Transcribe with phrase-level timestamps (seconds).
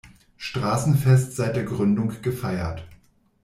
[0.37, 2.87] Straßenfest seit der Gründung gefeiert.